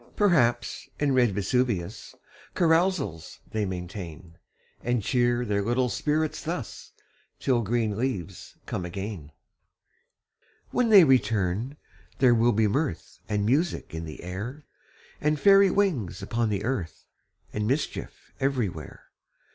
[0.15, 2.15] Perhaps, in red Vesuvius
[2.55, 4.35] Carousals they maintain;
[4.83, 6.93] And cheer their little spirits thus,
[7.39, 9.31] Till green leaves come again.
[10.71, 11.77] When they return,
[12.17, 14.65] there will be mirth And music in the air,
[15.21, 17.05] And fairy wings upon the earth,
[17.53, 19.03] And mischief everywhere.